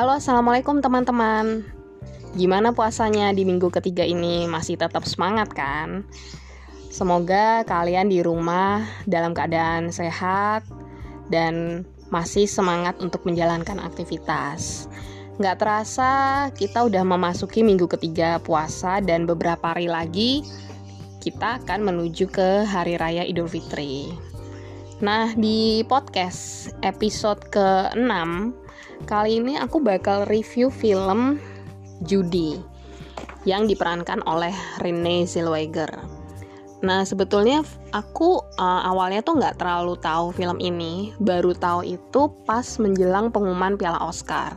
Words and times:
Halo, 0.00 0.16
assalamualaikum 0.16 0.80
teman-teman. 0.80 1.60
Gimana 2.32 2.72
puasanya 2.72 3.36
di 3.36 3.44
minggu 3.44 3.68
ketiga 3.68 4.00
ini? 4.00 4.48
Masih 4.48 4.80
tetap 4.80 5.04
semangat 5.04 5.52
kan? 5.52 6.08
Semoga 6.88 7.68
kalian 7.68 8.08
di 8.08 8.24
rumah 8.24 8.80
dalam 9.04 9.36
keadaan 9.36 9.92
sehat 9.92 10.64
dan 11.28 11.84
masih 12.08 12.48
semangat 12.48 12.96
untuk 13.04 13.28
menjalankan 13.28 13.76
aktivitas. 13.76 14.88
Nggak 15.36 15.60
terasa 15.60 16.12
kita 16.56 16.88
udah 16.88 17.04
memasuki 17.04 17.60
minggu 17.60 17.84
ketiga 17.84 18.40
puasa 18.40 19.04
dan 19.04 19.28
beberapa 19.28 19.76
hari 19.76 19.92
lagi 19.92 20.48
kita 21.20 21.60
akan 21.60 21.92
menuju 21.92 22.24
ke 22.32 22.64
Hari 22.64 22.96
Raya 22.96 23.28
Idul 23.28 23.52
Fitri. 23.52 24.08
Nah, 25.04 25.36
di 25.36 25.84
podcast 25.84 26.72
episode 26.80 27.52
ke-6 27.52 28.08
Kali 29.08 29.40
ini 29.40 29.56
aku 29.56 29.80
bakal 29.80 30.28
review 30.28 30.68
film 30.68 31.40
Judy 32.04 32.60
yang 33.48 33.64
diperankan 33.64 34.20
oleh 34.28 34.52
Renee 34.84 35.24
Zellweger. 35.24 35.88
Nah 36.80 37.04
sebetulnya 37.04 37.60
aku 37.92 38.40
uh, 38.56 38.82
awalnya 38.88 39.20
tuh 39.20 39.36
nggak 39.36 39.60
terlalu 39.60 39.96
tahu 40.00 40.32
film 40.32 40.56
ini, 40.60 41.12
baru 41.20 41.52
tahu 41.52 41.84
itu 41.84 42.32
pas 42.48 42.64
menjelang 42.80 43.28
pengumuman 43.28 43.76
Piala 43.76 44.00
Oscar. 44.00 44.56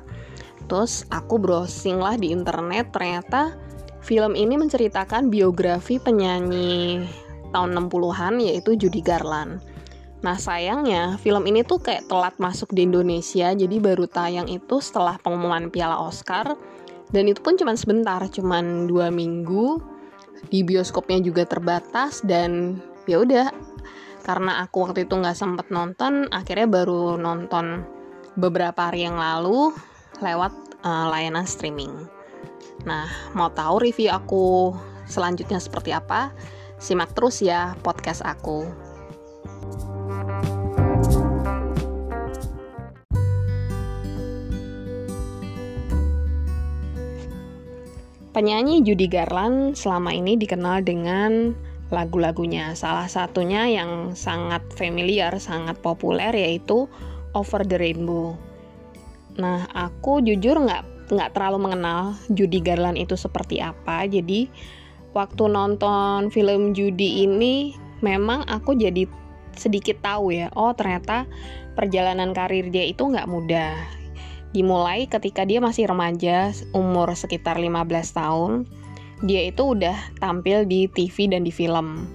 Terus 0.71 1.03
aku 1.11 1.35
browsing 1.35 1.99
lah 1.99 2.15
di 2.15 2.31
internet, 2.31 2.95
ternyata 2.95 3.55
film 3.99 4.35
ini 4.39 4.55
menceritakan 4.55 5.27
biografi 5.27 5.99
penyanyi 5.99 7.03
tahun 7.51 7.75
60-an 7.75 8.39
yaitu 8.39 8.79
Judy 8.79 9.03
Garland. 9.03 9.59
Nah 10.23 10.39
sayangnya 10.39 11.19
film 11.19 11.43
ini 11.51 11.67
tuh 11.67 11.83
kayak 11.83 12.07
telat 12.07 12.39
masuk 12.39 12.71
di 12.71 12.87
Indonesia 12.87 13.51
jadi 13.51 13.75
baru 13.83 14.07
tayang 14.07 14.47
itu 14.47 14.79
setelah 14.79 15.19
pengumuman 15.19 15.67
Piala 15.67 15.99
Oscar 15.99 16.55
dan 17.13 17.29
itu 17.29 17.43
pun 17.43 17.59
cuma 17.59 17.77
sebentar, 17.77 18.23
cuma 18.31 18.63
dua 18.87 19.11
minggu 19.13 19.83
di 20.47 20.63
bioskopnya 20.65 21.21
juga 21.21 21.43
terbatas 21.45 22.23
dan 22.25 22.81
ya 23.05 23.21
udah 23.21 23.51
karena 24.23 24.63
aku 24.63 24.87
waktu 24.87 25.03
itu 25.03 25.13
nggak 25.19 25.35
sempet 25.35 25.67
nonton 25.69 26.31
akhirnya 26.31 26.65
baru 26.71 27.19
nonton 27.19 27.83
beberapa 28.39 28.89
hari 28.89 29.05
yang 29.05 29.19
lalu 29.19 29.75
lewat 30.23 30.55
uh, 30.87 31.11
layanan 31.11 31.43
streaming. 31.43 31.91
Nah 32.87 33.11
mau 33.35 33.51
tahu 33.51 33.83
review 33.83 34.09
aku 34.09 34.71
selanjutnya 35.05 35.59
seperti 35.59 35.91
apa? 35.91 36.31
Simak 36.79 37.11
terus 37.11 37.43
ya 37.43 37.75
podcast 37.83 38.23
aku. 38.23 38.82
Penyanyi 48.33 48.81
Judy 48.81 49.05
Garland 49.05 49.77
selama 49.77 50.09
ini 50.09 50.33
dikenal 50.33 50.81
dengan 50.81 51.53
lagu-lagunya. 51.93 52.73
Salah 52.73 53.05
satunya 53.05 53.69
yang 53.69 54.17
sangat 54.17 54.65
familiar, 54.73 55.37
sangat 55.37 55.77
populer 55.85 56.33
yaitu 56.33 56.89
Over 57.37 57.61
the 57.61 57.77
Rainbow. 57.77 58.33
Nah, 59.37 59.69
aku 59.77 60.25
jujur 60.25 60.57
nggak 60.65 61.13
nggak 61.13 61.29
terlalu 61.37 61.69
mengenal 61.69 62.17
Judy 62.33 62.57
Garland 62.57 62.97
itu 62.97 63.13
seperti 63.13 63.61
apa. 63.61 64.09
Jadi 64.09 64.49
waktu 65.13 65.43
nonton 65.45 66.33
film 66.33 66.73
Judy 66.73 67.29
ini, 67.29 67.77
memang 68.01 68.49
aku 68.49 68.73
jadi 68.73 69.05
sedikit 69.53 70.01
tahu 70.01 70.33
ya. 70.33 70.49
Oh 70.57 70.73
ternyata 70.73 71.29
perjalanan 71.77 72.33
karir 72.33 72.73
dia 72.73 72.89
itu 72.89 73.05
nggak 73.05 73.29
mudah 73.29 74.02
dimulai 74.53 75.09
ketika 75.09 75.43
dia 75.43 75.59
masih 75.59 75.89
remaja, 75.89 76.53
umur 76.71 77.09
sekitar 77.17 77.57
15 77.57 77.73
tahun. 78.13 78.51
Dia 79.25 79.49
itu 79.49 79.73
udah 79.73 79.97
tampil 80.21 80.63
di 80.69 80.85
TV 80.87 81.27
dan 81.27 81.43
di 81.43 81.51
film. 81.51 82.05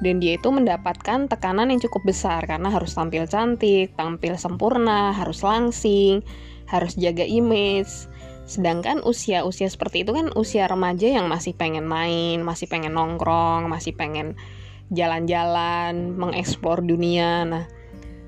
Dan 0.00 0.16
dia 0.16 0.40
itu 0.40 0.48
mendapatkan 0.48 1.28
tekanan 1.28 1.68
yang 1.68 1.82
cukup 1.82 2.08
besar 2.08 2.40
karena 2.48 2.72
harus 2.72 2.96
tampil 2.96 3.28
cantik, 3.28 3.92
tampil 4.00 4.32
sempurna, 4.40 5.12
harus 5.12 5.44
langsing, 5.44 6.24
harus 6.64 6.96
jaga 6.96 7.26
image. 7.26 8.08
Sedangkan 8.48 9.04
usia-usia 9.04 9.68
seperti 9.68 10.02
itu 10.02 10.16
kan 10.16 10.32
usia 10.34 10.64
remaja 10.66 11.04
yang 11.04 11.28
masih 11.28 11.52
pengen 11.52 11.84
main, 11.84 12.40
masih 12.40 12.64
pengen 12.66 12.96
nongkrong, 12.96 13.68
masih 13.68 13.92
pengen 13.92 14.40
jalan-jalan, 14.88 16.16
mengeksplor 16.16 16.80
dunia. 16.80 17.44
Nah, 17.44 17.64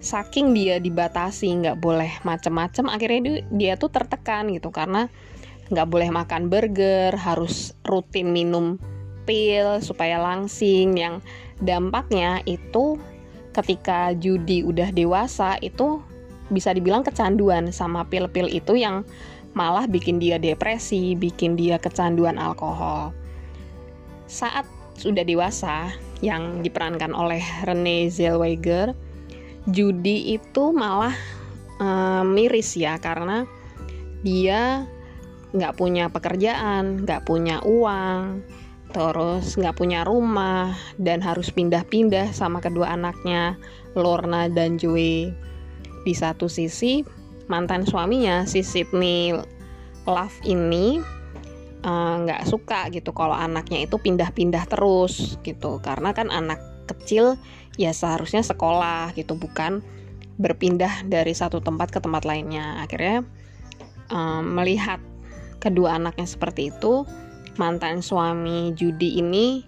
saking 0.02 0.50
dia 0.52 0.82
dibatasi 0.82 1.62
nggak 1.62 1.78
boleh 1.78 2.10
macem-macem 2.26 2.90
akhirnya 2.90 3.20
dia, 3.22 3.38
dia 3.54 3.72
tuh 3.78 3.88
tertekan 3.94 4.50
gitu 4.50 4.74
karena 4.74 5.06
nggak 5.70 5.88
boleh 5.88 6.10
makan 6.10 6.50
burger 6.50 7.14
harus 7.14 7.72
rutin 7.86 8.34
minum 8.34 8.76
pil 9.22 9.78
supaya 9.78 10.18
langsing 10.18 10.98
yang 10.98 11.22
dampaknya 11.62 12.42
itu 12.44 12.98
ketika 13.54 14.10
judi 14.18 14.66
udah 14.66 14.90
dewasa 14.90 15.56
itu 15.62 16.02
bisa 16.50 16.74
dibilang 16.74 17.06
kecanduan 17.06 17.70
sama 17.70 18.04
pil-pil 18.04 18.50
itu 18.50 18.76
yang 18.76 19.06
malah 19.52 19.84
bikin 19.84 20.16
dia 20.16 20.40
depresi, 20.40 21.12
bikin 21.16 21.56
dia 21.56 21.76
kecanduan 21.76 22.40
alkohol. 22.40 23.12
Saat 24.28 24.64
sudah 24.96 25.24
dewasa 25.24 25.92
yang 26.24 26.64
diperankan 26.64 27.12
oleh 27.12 27.40
Renee 27.64 28.08
Zellweger, 28.08 28.96
judi 29.71 30.34
itu 30.34 30.75
malah 30.75 31.15
uh, 31.78 32.27
miris 32.27 32.75
ya 32.75 32.99
karena 32.99 33.47
dia 34.23 34.87
nggak 35.53 35.77
punya 35.77 36.09
pekerjaan, 36.09 37.05
nggak 37.05 37.28
punya 37.28 37.61
uang, 37.61 38.41
terus 38.91 39.55
nggak 39.55 39.77
punya 39.77 40.00
rumah 40.03 40.73
dan 40.97 41.21
harus 41.21 41.53
pindah-pindah 41.53 42.33
sama 42.33 42.65
kedua 42.65 42.97
anaknya 42.97 43.61
Lorna 43.93 44.49
dan 44.49 44.81
Joey. 44.81 45.28
Di 46.03 46.15
satu 46.17 46.49
sisi 46.49 47.05
mantan 47.47 47.84
suaminya 47.84 48.49
si 48.49 48.65
Sydney 48.65 49.37
Love 50.09 50.34
ini 50.49 50.99
eh, 51.84 52.15
nggak 52.23 52.43
uh, 52.43 52.49
suka 52.49 52.91
gitu 52.91 53.12
kalau 53.15 53.37
anaknya 53.37 53.87
itu 53.87 54.00
pindah-pindah 54.00 54.67
terus 54.67 55.39
gitu 55.47 55.79
karena 55.84 56.11
kan 56.17 56.33
anak 56.33 56.59
kecil 56.91 57.39
ya 57.81 57.93
seharusnya 57.97 58.44
sekolah 58.44 59.16
gitu 59.16 59.37
bukan 59.37 59.81
berpindah 60.41 61.05
dari 61.09 61.33
satu 61.33 61.60
tempat 61.60 61.93
ke 61.93 61.99
tempat 62.00 62.25
lainnya. 62.25 62.83
Akhirnya 62.84 63.25
um, 64.09 64.56
melihat 64.56 65.00
kedua 65.62 65.97
anaknya 65.97 66.27
seperti 66.27 66.75
itu 66.75 67.06
mantan 67.61 68.00
suami 68.00 68.72
judi 68.75 69.21
ini 69.21 69.62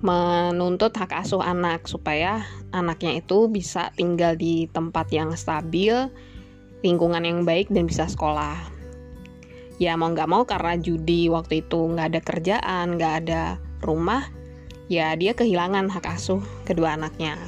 menuntut 0.00 0.96
hak 0.96 1.12
asuh 1.12 1.44
anak 1.44 1.84
supaya 1.84 2.40
anaknya 2.72 3.20
itu 3.20 3.50
bisa 3.52 3.92
tinggal 3.92 4.32
di 4.32 4.64
tempat 4.72 5.12
yang 5.12 5.36
stabil 5.36 6.08
lingkungan 6.80 7.20
yang 7.20 7.44
baik 7.44 7.68
dan 7.68 7.84
bisa 7.84 8.08
sekolah. 8.08 8.56
Ya 9.76 9.96
mau 9.96 10.12
nggak 10.12 10.28
mau 10.28 10.44
karena 10.48 10.80
judi 10.80 11.28
waktu 11.28 11.64
itu 11.64 11.80
nggak 11.92 12.16
ada 12.16 12.20
kerjaan 12.24 12.86
nggak 12.96 13.14
ada 13.24 13.42
rumah 13.84 14.28
ya 14.90 15.14
dia 15.14 15.32
kehilangan 15.32 15.86
hak 15.86 16.04
asuh 16.10 16.42
kedua 16.66 16.98
anaknya. 16.98 17.38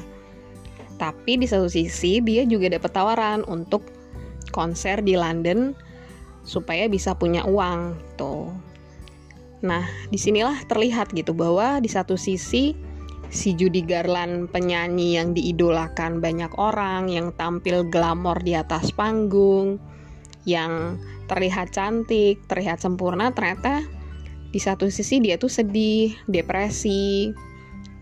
Tapi 0.96 1.42
di 1.42 1.50
satu 1.50 1.66
sisi 1.66 2.22
dia 2.22 2.46
juga 2.46 2.70
dapat 2.70 2.94
tawaran 2.94 3.42
untuk 3.50 3.82
konser 4.54 5.02
di 5.02 5.18
London 5.18 5.74
supaya 6.46 6.86
bisa 6.86 7.18
punya 7.18 7.42
uang 7.42 7.98
gitu. 7.98 8.54
Nah, 9.66 9.82
di 10.10 10.18
sinilah 10.18 10.62
terlihat 10.70 11.10
gitu 11.10 11.34
bahwa 11.34 11.82
di 11.82 11.90
satu 11.90 12.14
sisi 12.14 12.74
si 13.32 13.56
Judy 13.56 13.82
Garland 13.82 14.50
penyanyi 14.50 15.18
yang 15.18 15.34
diidolakan 15.34 16.22
banyak 16.22 16.50
orang, 16.58 17.10
yang 17.10 17.34
tampil 17.34 17.86
glamor 17.86 18.38
di 18.42 18.54
atas 18.58 18.90
panggung, 18.94 19.78
yang 20.46 20.98
terlihat 21.30 21.70
cantik, 21.72 22.42
terlihat 22.50 22.82
sempurna, 22.82 23.30
ternyata 23.30 23.86
di 24.52 24.60
satu 24.60 24.86
sisi 24.92 25.18
dia 25.24 25.40
tuh 25.40 25.48
sedih, 25.48 26.12
depresi, 26.28 27.32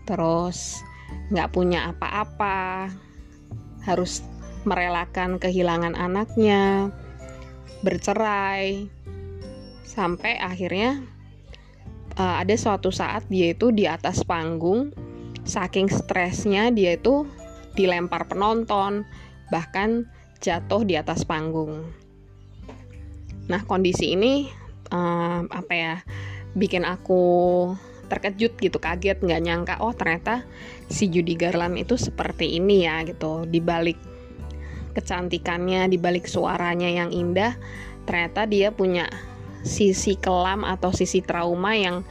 terus 0.03 0.83
nggak 1.31 1.55
punya 1.55 1.95
apa-apa, 1.95 2.91
harus 3.87 4.19
merelakan 4.67 5.39
kehilangan 5.39 5.95
anaknya, 5.95 6.91
bercerai, 7.81 8.85
sampai 9.87 10.37
akhirnya 10.37 10.99
uh, 12.19 12.43
ada 12.43 12.55
suatu 12.59 12.91
saat 12.91 13.23
dia 13.31 13.55
itu 13.55 13.71
di 13.71 13.87
atas 13.87 14.21
panggung, 14.27 14.91
saking 15.47 15.87
stresnya 15.87 16.67
dia 16.69 16.99
itu 16.99 17.23
dilempar 17.79 18.27
penonton, 18.27 19.07
bahkan 19.49 20.03
jatuh 20.43 20.83
di 20.83 20.99
atas 20.99 21.23
panggung. 21.23 21.87
Nah 23.47 23.63
kondisi 23.63 24.13
ini 24.13 24.51
uh, 24.91 25.47
apa 25.47 25.73
ya? 25.73 25.95
Bikin 26.57 26.83
aku 26.83 27.23
terkejut 28.11 28.59
gitu 28.59 28.77
kaget 28.77 29.23
nggak 29.23 29.41
nyangka 29.41 29.75
oh 29.79 29.95
ternyata 29.95 30.43
si 30.91 31.07
Judy 31.07 31.39
Garland 31.39 31.79
itu 31.79 31.95
seperti 31.95 32.59
ini 32.59 32.83
ya 32.83 33.07
gitu 33.07 33.47
dibalik 33.47 33.95
kecantikannya 34.91 35.87
dibalik 35.87 36.27
suaranya 36.27 36.91
yang 36.91 37.15
indah 37.15 37.55
ternyata 38.03 38.43
dia 38.43 38.75
punya 38.75 39.07
sisi 39.63 40.19
kelam 40.19 40.67
atau 40.67 40.91
sisi 40.91 41.23
trauma 41.23 41.71
yang 41.77 42.03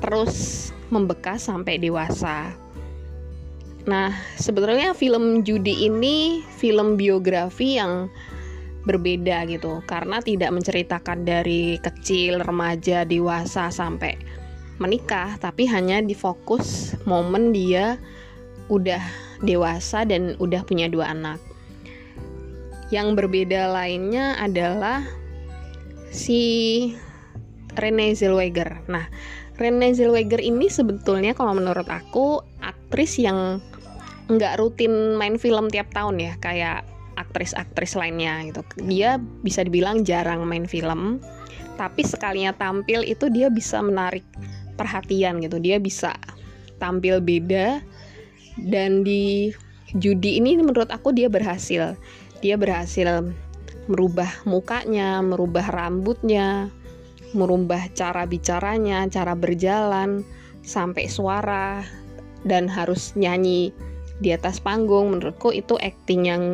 terus 0.00 0.70
membekas 0.90 1.48
sampai 1.50 1.82
dewasa. 1.82 2.54
Nah, 3.86 4.10
sebetulnya 4.34 4.94
film 4.98 5.46
Judi 5.46 5.86
ini 5.86 6.42
film 6.58 6.98
biografi 6.98 7.78
yang 7.78 8.10
berbeda 8.86 9.44
gitu 9.50 9.82
karena 9.84 10.22
tidak 10.22 10.54
menceritakan 10.54 11.26
dari 11.26 11.76
kecil, 11.82 12.40
remaja, 12.40 13.02
dewasa 13.02 13.68
sampai 13.68 14.14
menikah, 14.78 15.34
tapi 15.42 15.66
hanya 15.66 15.98
difokus 16.00 16.94
momen 17.04 17.50
dia 17.50 17.98
udah 18.70 19.02
dewasa 19.42 20.06
dan 20.06 20.38
udah 20.38 20.62
punya 20.62 20.86
dua 20.86 21.12
anak. 21.12 21.42
Yang 22.94 23.18
berbeda 23.18 23.74
lainnya 23.74 24.38
adalah 24.38 25.02
si 26.14 26.94
Renee 27.74 28.14
Zellweger. 28.14 28.86
Nah, 28.86 29.10
Renee 29.58 29.92
Zellweger 29.96 30.38
ini 30.38 30.70
sebetulnya 30.70 31.34
kalau 31.34 31.58
menurut 31.58 31.88
aku 31.90 32.40
aktris 32.62 33.18
yang 33.18 33.58
nggak 34.30 34.58
rutin 34.62 35.18
main 35.18 35.38
film 35.38 35.66
tiap 35.66 35.90
tahun 35.90 36.22
ya, 36.22 36.32
kayak 36.38 36.86
aktris-aktris 37.16 37.96
lainnya 37.96 38.44
gitu. 38.48 38.62
Dia 38.84 39.18
bisa 39.42 39.64
dibilang 39.64 40.04
jarang 40.04 40.44
main 40.44 40.68
film, 40.68 41.18
tapi 41.80 42.04
sekalinya 42.04 42.52
tampil 42.56 43.02
itu 43.04 43.28
dia 43.32 43.48
bisa 43.50 43.80
menarik 43.80 44.24
perhatian 44.76 45.40
gitu. 45.40 45.56
Dia 45.60 45.80
bisa 45.80 46.16
tampil 46.76 47.24
beda 47.24 47.80
dan 48.60 49.04
di 49.04 49.52
judi 49.96 50.40
ini 50.40 50.60
menurut 50.60 50.88
aku 50.92 51.12
dia 51.12 51.28
berhasil. 51.28 51.96
Dia 52.44 52.60
berhasil 52.60 53.32
merubah 53.88 54.28
mukanya, 54.44 55.24
merubah 55.24 55.66
rambutnya, 55.72 56.68
merubah 57.32 57.88
cara 57.96 58.28
bicaranya, 58.28 59.08
cara 59.08 59.32
berjalan 59.32 60.20
sampai 60.66 61.06
suara 61.06 61.86
dan 62.42 62.66
harus 62.66 63.14
nyanyi 63.14 63.70
di 64.18 64.32
atas 64.32 64.58
panggung 64.58 65.12
menurutku 65.12 65.52
itu 65.52 65.76
acting 65.78 66.26
yang 66.26 66.44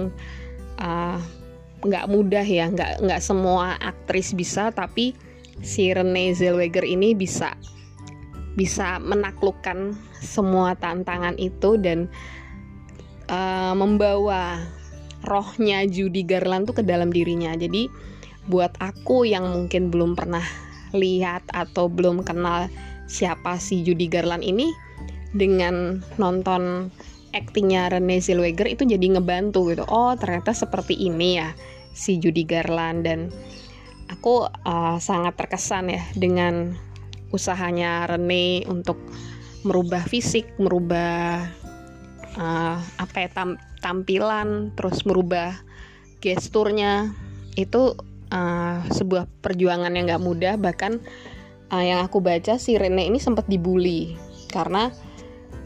nggak 1.83 2.07
uh, 2.07 2.11
mudah 2.11 2.43
ya 2.43 2.67
nggak 2.69 3.07
nggak 3.07 3.23
semua 3.23 3.79
aktris 3.79 4.35
bisa 4.35 4.75
tapi 4.75 5.15
si 5.63 5.95
Renee 5.95 6.35
Zellweger 6.35 6.83
ini 6.83 7.15
bisa 7.15 7.55
bisa 8.53 9.01
menaklukkan 9.01 9.97
semua 10.21 10.77
tantangan 10.77 11.39
itu 11.41 11.81
dan 11.81 12.11
uh, 13.33 13.73
membawa 13.73 14.61
rohnya 15.25 15.87
Judy 15.87 16.27
Garland 16.27 16.69
tuh 16.69 16.83
ke 16.83 16.85
dalam 16.85 17.09
dirinya. 17.15 17.55
Jadi 17.55 17.89
buat 18.51 18.75
aku 18.83 19.25
yang 19.25 19.47
mungkin 19.49 19.89
belum 19.89 20.19
pernah 20.19 20.43
lihat 20.93 21.47
atau 21.55 21.89
belum 21.89 22.27
kenal 22.27 22.69
siapa 23.09 23.57
si 23.57 23.81
Judy 23.87 24.11
Garland 24.11 24.45
ini 24.45 24.69
dengan 25.33 26.05
nonton 26.21 26.93
aktingnya 27.33 27.89
Renee 27.89 28.21
Zellweger 28.21 28.69
itu 28.69 28.85
jadi 28.85 29.19
ngebantu 29.19 29.73
gitu. 29.73 29.85
Oh 29.89 30.13
ternyata 30.15 30.53
seperti 30.53 30.95
ini 30.95 31.41
ya 31.41 31.57
si 31.93 32.21
Judy 32.21 32.45
Garland. 32.45 33.09
Dan 33.09 33.33
aku 34.13 34.47
uh, 34.47 34.97
sangat 35.01 35.37
terkesan 35.41 35.93
ya 35.93 36.03
dengan 36.15 36.77
usahanya 37.33 38.07
Renee 38.07 38.69
untuk 38.69 39.01
merubah 39.65 40.05
fisik 40.05 40.59
merubah 40.59 41.47
uh, 42.37 42.77
apa 42.79 43.17
ya 43.23 43.29
tam 43.33 43.57
tampilan 43.81 44.71
terus 44.77 45.03
merubah 45.09 45.57
gesturnya. 46.21 47.11
Itu 47.57 47.97
uh, 48.33 48.81
sebuah 48.89 49.29
perjuangan 49.45 49.93
yang 49.93 50.09
gak 50.09 50.25
mudah. 50.25 50.55
Bahkan 50.57 50.93
uh, 51.73 51.85
yang 51.85 52.05
aku 52.05 52.21
baca 52.21 52.61
si 52.61 52.77
Rene 52.77 53.09
ini 53.09 53.17
sempat 53.21 53.49
dibully. 53.49 54.17
Karena 54.53 54.93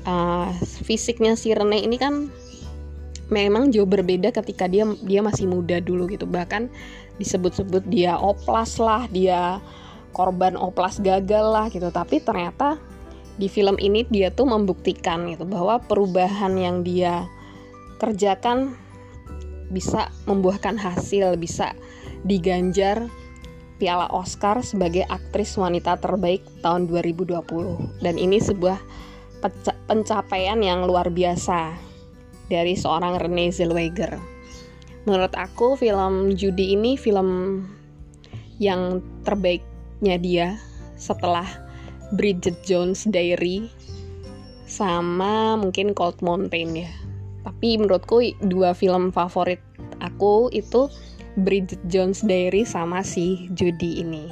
uh, 0.07 0.49
fisiknya 0.87 1.35
si 1.35 1.53
Rene 1.53 1.83
ini 1.83 1.99
kan 2.01 2.31
memang 3.27 3.75
jauh 3.75 3.91
berbeda 3.91 4.31
ketika 4.31 4.71
dia 4.71 4.87
dia 5.03 5.21
masih 5.21 5.51
muda 5.51 5.83
dulu 5.83 6.07
gitu. 6.09 6.25
Bahkan 6.25 6.71
disebut-sebut 7.19 7.85
dia 7.91 8.17
oplas 8.17 8.79
lah 8.79 9.11
dia 9.11 9.59
korban 10.15 10.55
oplas 10.57 11.03
gagal 11.03 11.53
lah 11.53 11.67
gitu. 11.69 11.91
Tapi 11.91 12.23
ternyata 12.23 12.79
di 13.37 13.53
film 13.53 13.77
ini 13.77 14.09
dia 14.09 14.33
tuh 14.33 14.49
membuktikan 14.49 15.29
gitu 15.29 15.45
bahwa 15.45 15.77
perubahan 15.85 16.57
yang 16.57 16.81
dia 16.81 17.29
kerjakan 18.01 18.73
bisa 19.69 20.09
membuahkan 20.25 20.79
hasil 20.79 21.37
bisa 21.37 21.75
diganjar 22.25 23.11
piala 23.77 24.09
Oscar 24.09 24.65
sebagai 24.65 25.05
aktris 25.11 25.53
wanita 25.61 26.01
terbaik 26.01 26.41
tahun 26.65 26.89
2020 26.89 28.01
dan 28.01 28.15
ini 28.17 28.41
sebuah 28.41 28.81
pencapaian 29.89 30.59
yang 30.61 30.87
luar 30.87 31.11
biasa 31.11 31.75
dari 32.47 32.79
seorang 32.79 33.19
Renee 33.19 33.51
Zellweger. 33.51 34.19
Menurut 35.07 35.35
aku 35.39 35.79
film 35.79 36.35
Judy 36.35 36.75
ini 36.75 36.99
film 36.99 37.63
yang 38.59 38.99
terbaiknya 39.23 40.17
dia 40.19 40.49
setelah 40.99 41.47
Bridget 42.15 42.59
Jones 42.67 43.07
Diary 43.07 43.71
sama 44.67 45.55
mungkin 45.55 45.95
Cold 45.95 46.19
Mountain 46.23 46.87
ya. 46.87 46.91
Tapi 47.47 47.79
menurutku 47.79 48.19
dua 48.43 48.75
film 48.75 49.15
favorit 49.15 49.63
aku 50.03 50.51
itu 50.51 50.91
Bridget 51.39 51.79
Jones 51.87 52.27
Diary 52.27 52.67
sama 52.67 53.07
si 53.07 53.47
Judy 53.55 54.03
ini. 54.03 54.27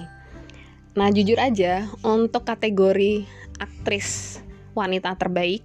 Nah 0.98 1.10
jujur 1.10 1.38
aja 1.38 1.86
untuk 2.02 2.46
kategori 2.46 3.26
aktris 3.62 4.42
wanita 4.74 5.14
terbaik 5.16 5.64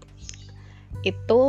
itu 1.02 1.42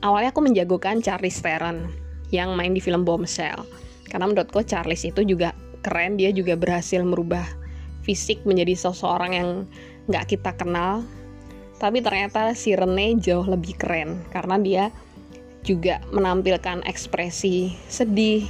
awalnya 0.00 0.30
aku 0.30 0.42
menjagokan 0.44 1.00
Charlize 1.00 1.40
Theron 1.40 1.88
yang 2.30 2.54
main 2.54 2.74
di 2.74 2.82
film 2.82 3.06
Bombshell. 3.06 3.66
Karena 4.06 4.30
menurutku 4.30 4.62
Charlize 4.62 5.10
itu 5.10 5.22
juga 5.26 5.54
keren 5.82 6.18
dia 6.18 6.30
juga 6.30 6.54
berhasil 6.54 7.02
merubah 7.02 7.46
fisik 8.06 8.42
menjadi 8.46 8.74
seseorang 8.78 9.32
yang 9.34 9.48
nggak 10.10 10.36
kita 10.36 10.54
kenal. 10.54 11.02
Tapi 11.76 12.00
ternyata 12.00 12.56
si 12.56 12.72
Rene 12.72 13.20
jauh 13.20 13.44
lebih 13.44 13.76
keren 13.76 14.24
karena 14.32 14.56
dia 14.56 14.84
juga 15.66 15.98
menampilkan 16.14 16.86
ekspresi 16.86 17.74
sedih, 17.90 18.46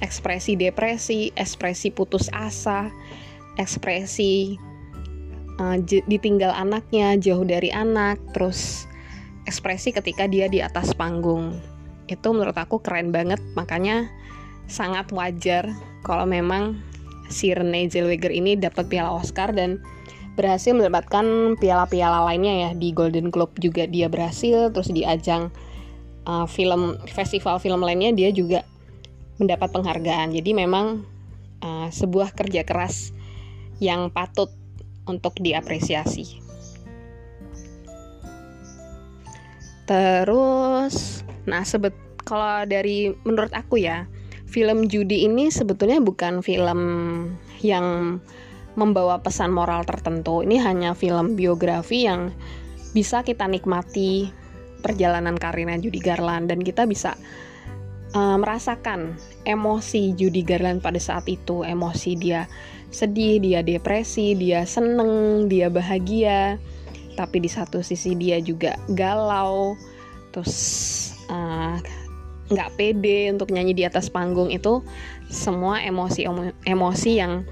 ekspresi 0.00 0.56
depresi, 0.56 1.30
ekspresi 1.36 1.92
putus 1.92 2.26
asa, 2.32 2.88
ekspresi 3.60 4.58
uh, 5.58 5.76
ditinggal 5.84 6.50
anaknya 6.50 7.14
jauh 7.18 7.44
dari 7.46 7.70
anak 7.70 8.18
terus 8.34 8.88
ekspresi 9.44 9.92
ketika 9.92 10.24
dia 10.26 10.48
di 10.48 10.64
atas 10.64 10.96
panggung. 10.96 11.58
Itu 12.08 12.32
menurut 12.32 12.56
aku 12.56 12.80
keren 12.80 13.12
banget 13.12 13.40
makanya 13.56 14.08
sangat 14.64 15.12
wajar 15.12 15.68
kalau 16.04 16.24
memang 16.24 16.80
si 17.28 17.52
Renee 17.52 17.88
Zellweger 17.88 18.32
ini 18.32 18.56
dapat 18.56 18.88
piala 18.88 19.12
Oscar 19.12 19.52
dan 19.52 19.80
berhasil 20.34 20.74
mendapatkan 20.74 21.56
piala-piala 21.60 22.26
lainnya 22.26 22.68
ya. 22.68 22.70
Di 22.74 22.90
Golden 22.90 23.30
Globe 23.30 23.54
juga 23.60 23.86
dia 23.86 24.10
berhasil 24.10 24.72
terus 24.72 24.90
di 24.90 25.06
ajang 25.06 25.52
uh, 26.28 26.48
film 26.48 26.98
festival 27.08 27.60
film 27.60 27.80
lainnya 27.84 28.12
dia 28.12 28.32
juga 28.34 28.66
mendapat 29.38 29.70
penghargaan. 29.72 30.34
Jadi 30.34 30.50
memang 30.52 31.04
uh, 31.62 31.88
sebuah 31.88 32.34
kerja 32.34 32.66
keras 32.66 33.14
yang 33.82 34.10
patut 34.10 34.50
untuk 35.08 35.36
diapresiasi. 35.40 36.40
Terus, 39.84 41.20
nah 41.44 41.60
sebet 41.60 41.92
kalau 42.24 42.64
dari 42.64 43.12
menurut 43.28 43.52
aku 43.52 43.84
ya, 43.84 44.08
film 44.48 44.88
judi 44.88 45.28
ini 45.28 45.52
sebetulnya 45.52 46.00
bukan 46.00 46.40
film 46.40 46.80
yang 47.60 48.18
membawa 48.74 49.20
pesan 49.20 49.52
moral 49.52 49.84
tertentu. 49.84 50.40
Ini 50.40 50.56
hanya 50.64 50.90
film 50.96 51.36
biografi 51.36 52.08
yang 52.08 52.32
bisa 52.96 53.20
kita 53.26 53.44
nikmati 53.44 54.32
perjalanan 54.80 55.36
karirnya 55.36 55.80
Judy 55.80 56.00
Garland 56.00 56.52
dan 56.52 56.60
kita 56.60 56.84
bisa 56.84 57.16
uh, 58.14 58.38
merasakan 58.38 59.18
emosi 59.44 60.14
Judy 60.14 60.46
Garland 60.46 60.80
pada 60.80 60.96
saat 61.02 61.26
itu, 61.26 61.66
emosi 61.66 62.16
dia 62.16 62.46
sedih, 62.94 63.42
dia 63.42 63.60
depresi, 63.60 64.38
dia 64.38 64.62
seneng, 64.64 65.46
dia 65.50 65.66
bahagia, 65.66 66.56
tapi 67.18 67.42
di 67.42 67.50
satu 67.50 67.82
sisi 67.82 68.14
dia 68.14 68.38
juga 68.38 68.78
galau, 68.94 69.74
terus 70.30 70.54
eh, 71.26 71.74
nggak 72.54 72.70
uh, 72.70 72.74
pede 72.78 73.34
untuk 73.34 73.50
nyanyi 73.50 73.74
di 73.74 73.82
atas 73.82 74.06
panggung. 74.06 74.54
Itu 74.54 74.86
semua 75.26 75.82
emosi 75.82 76.30
emosi 76.70 77.12
yang 77.18 77.42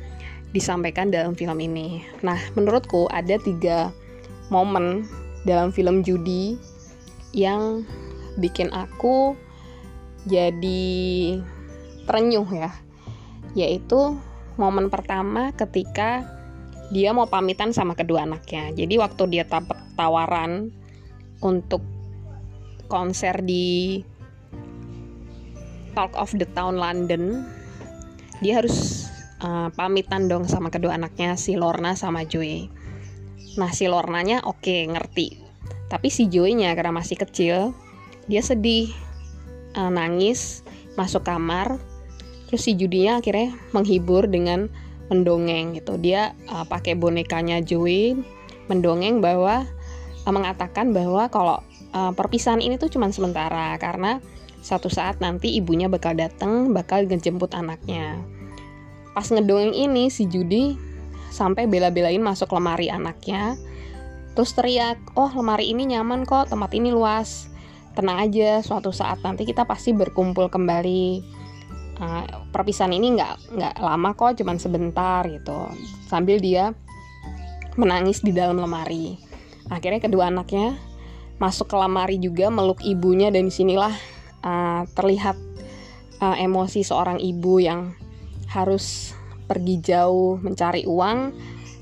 disampaikan 0.54 1.10
dalam 1.10 1.34
film 1.34 1.58
ini. 1.58 2.06
Nah, 2.22 2.38
menurutku 2.54 3.10
ada 3.10 3.34
tiga 3.42 3.90
momen 4.46 5.02
dalam 5.42 5.74
film 5.74 6.06
Judy 6.06 6.54
yang 7.34 7.82
bikin 8.38 8.70
aku 8.70 9.34
jadi 10.26 10.82
terenyuh 12.06 12.48
ya, 12.54 12.70
yaitu 13.58 14.18
momen 14.54 14.92
pertama 14.92 15.50
ketika 15.54 16.26
dia 16.92 17.16
mau 17.16 17.24
pamitan 17.24 17.72
sama 17.72 17.96
kedua 17.96 18.28
anaknya. 18.28 18.70
Jadi 18.76 18.94
waktu 19.00 19.22
dia 19.32 19.44
dapat 19.48 19.80
tawaran 19.96 20.68
untuk 21.40 21.80
konser 22.86 23.40
di 23.40 24.04
Talk 25.96 26.12
of 26.16 26.32
the 26.36 26.44
Town 26.52 26.76
London, 26.76 27.44
dia 28.44 28.60
harus 28.60 29.08
uh, 29.40 29.72
pamitan 29.72 30.28
dong 30.28 30.44
sama 30.48 30.68
kedua 30.68 30.96
anaknya 30.96 31.36
si 31.40 31.56
Lorna 31.56 31.96
sama 31.96 32.28
Joy. 32.28 32.68
Nah 33.56 33.72
si 33.72 33.88
Lornanya 33.88 34.44
oke 34.44 34.64
okay, 34.64 34.88
ngerti, 34.88 35.40
tapi 35.92 36.08
si 36.08 36.28
Joy-nya 36.28 36.72
karena 36.72 36.92
masih 36.96 37.20
kecil, 37.20 37.76
dia 38.24 38.40
sedih, 38.40 38.88
uh, 39.76 39.90
nangis, 39.92 40.62
masuk 40.94 41.24
kamar, 41.24 41.80
terus 42.48 42.68
si 42.68 42.76
Judinya 42.76 43.20
akhirnya 43.20 43.56
menghibur 43.72 44.28
dengan 44.28 44.68
mendongeng 45.12 45.76
gitu. 45.76 46.00
Dia 46.00 46.32
uh, 46.48 46.64
pakai 46.64 46.96
bonekanya 46.96 47.60
Joy, 47.60 48.16
mendongeng 48.72 49.20
bahwa 49.20 49.68
uh, 50.24 50.32
mengatakan 50.32 50.96
bahwa 50.96 51.28
kalau 51.28 51.60
uh, 51.92 52.12
perpisahan 52.16 52.64
ini 52.64 52.80
tuh 52.80 52.88
cuma 52.88 53.12
sementara 53.12 53.76
karena 53.76 54.22
satu 54.62 54.86
saat 54.86 55.18
nanti 55.18 55.58
ibunya 55.58 55.90
bakal 55.90 56.14
datang, 56.14 56.70
bakal 56.70 57.04
ngejemput 57.04 57.52
anaknya. 57.52 58.22
Pas 59.12 59.28
ngedongeng 59.28 59.76
ini 59.76 60.08
si 60.08 60.24
Judi 60.30 60.78
sampai 61.28 61.68
bela-belain 61.68 62.22
masuk 62.22 62.54
lemari 62.54 62.88
anaknya. 62.88 63.58
Terus 64.32 64.56
teriak, 64.56 64.96
"Oh, 65.12 65.28
lemari 65.28 65.68
ini 65.68 65.92
nyaman 65.92 66.24
kok, 66.24 66.48
tempat 66.48 66.72
ini 66.72 66.88
luas. 66.88 67.51
Tenang 67.92 68.18
aja, 68.24 68.64
suatu 68.64 68.90
saat 68.90 69.20
nanti 69.20 69.44
kita 69.44 69.68
pasti 69.68 69.92
berkumpul 69.92 70.48
kembali." 70.48 71.04
Uh, 72.02 72.24
perpisahan 72.50 72.90
ini 72.90 73.14
nggak 73.14 73.54
nggak 73.54 73.74
lama 73.78 74.10
kok, 74.16 74.40
cuman 74.40 74.56
sebentar 74.58 75.22
gitu. 75.28 75.70
Sambil 76.08 76.40
dia 76.40 76.74
menangis 77.76 78.24
di 78.24 78.32
dalam 78.34 78.58
lemari. 78.58 79.16
Akhirnya 79.70 80.00
kedua 80.02 80.28
anaknya 80.28 80.76
masuk 81.40 81.70
ke 81.72 81.76
lemari 81.78 82.16
juga 82.20 82.52
meluk 82.52 82.82
ibunya 82.84 83.32
dan 83.32 83.48
di 83.48 83.52
sinilah 83.54 83.94
uh, 84.44 84.82
terlihat 84.92 85.36
uh, 86.22 86.36
emosi 86.38 86.86
seorang 86.86 87.18
ibu 87.18 87.58
yang 87.58 87.94
harus 88.52 89.16
pergi 89.48 89.80
jauh 89.80 90.38
mencari 90.38 90.84
uang 90.84 91.34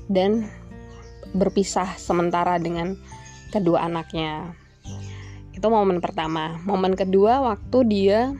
dan 0.07 0.47
berpisah 1.31 1.95
sementara 1.95 2.59
dengan 2.59 2.95
kedua 3.51 3.87
anaknya. 3.87 4.55
Itu 5.61 5.69
momen 5.69 6.01
pertama. 6.01 6.57
Momen 6.65 6.97
kedua 6.97 7.37
waktu 7.45 7.85
dia 7.85 8.33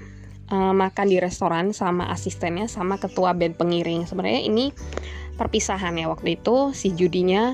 uh, 0.49 0.73
makan 0.73 1.05
di 1.05 1.21
restoran 1.21 1.69
sama 1.69 2.09
asistennya 2.09 2.65
sama 2.65 2.97
ketua 2.97 3.37
band 3.37 3.61
pengiring. 3.61 4.09
Sebenarnya 4.09 4.41
ini 4.41 4.73
perpisahan 5.37 6.01
ya 6.01 6.09
waktu 6.09 6.41
itu 6.41 6.73
si 6.73 6.97
Judinya 6.97 7.53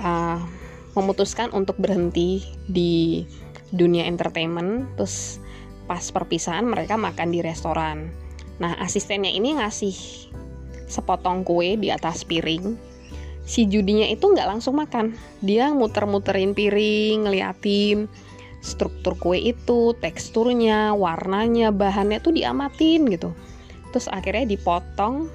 uh, 0.00 0.40
memutuskan 0.96 1.52
untuk 1.52 1.76
berhenti 1.76 2.40
di 2.64 3.28
dunia 3.76 4.08
entertainment 4.08 4.88
terus 4.96 5.36
pas 5.84 6.00
perpisahan 6.08 6.64
mereka 6.64 6.96
makan 6.96 7.28
di 7.28 7.44
restoran. 7.44 8.08
Nah, 8.56 8.72
asistennya 8.80 9.28
ini 9.28 9.60
ngasih 9.60 9.92
sepotong 10.88 11.44
kue 11.44 11.76
di 11.76 11.92
atas 11.92 12.24
piring. 12.24 12.88
Si 13.48 13.64
judinya 13.64 14.04
itu 14.08 14.28
nggak 14.28 14.48
langsung 14.48 14.76
makan. 14.76 15.16
Dia 15.40 15.72
muter-muterin 15.72 16.52
piring, 16.52 17.28
ngeliatin 17.28 18.08
struktur 18.60 19.14
kue 19.16 19.38
itu, 19.38 19.94
teksturnya, 20.02 20.92
warnanya, 20.92 21.70
bahannya 21.70 22.18
tuh 22.18 22.34
diamatin 22.34 23.06
gitu. 23.08 23.30
Terus 23.94 24.10
akhirnya 24.10 24.44
dipotong, 24.44 25.30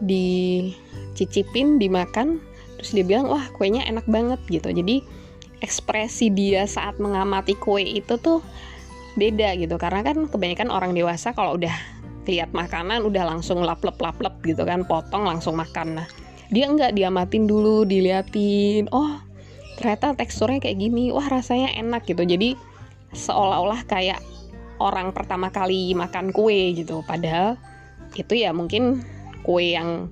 dicicipin, 0.00 1.82
dimakan. 1.82 2.38
Terus 2.80 2.90
dia 2.94 3.04
bilang, 3.04 3.26
wah 3.28 3.44
kuenya 3.58 3.84
enak 3.86 4.06
banget 4.06 4.40
gitu. 4.48 4.70
Jadi 4.70 5.02
ekspresi 5.64 6.28
dia 6.28 6.68
saat 6.68 7.00
mengamati 7.00 7.56
kue 7.56 7.80
itu 7.80 8.20
tuh 8.20 8.44
beda 9.14 9.54
gitu 9.56 9.78
karena 9.78 10.02
kan 10.02 10.26
kebanyakan 10.26 10.68
orang 10.68 10.92
dewasa 10.92 11.30
kalau 11.32 11.54
udah 11.54 11.72
lihat 12.26 12.50
makanan 12.50 13.06
udah 13.06 13.24
langsung 13.24 13.62
lap 13.62 13.80
lap 13.86 13.96
lap 14.02 14.18
lap 14.18 14.36
gitu 14.42 14.66
kan 14.66 14.82
potong 14.84 15.24
langsung 15.24 15.54
makan 15.54 16.02
nah 16.02 16.06
dia 16.50 16.66
enggak 16.66 16.92
diamatin 16.98 17.46
dulu 17.46 17.86
diliatin 17.86 18.90
oh 18.90 19.22
ternyata 19.78 20.14
teksturnya 20.14 20.62
kayak 20.62 20.78
gini 20.78 21.10
wah 21.10 21.26
rasanya 21.26 21.74
enak 21.74 22.06
gitu. 22.06 22.22
Jadi 22.22 22.54
seolah-olah 23.14 23.86
kayak 23.86 24.20
orang 24.82 25.14
pertama 25.14 25.50
kali 25.50 25.94
makan 25.94 26.34
kue 26.34 26.74
gitu. 26.74 27.02
Padahal 27.06 27.58
itu 28.14 28.34
ya 28.34 28.54
mungkin 28.54 29.02
kue 29.42 29.74
yang 29.74 30.10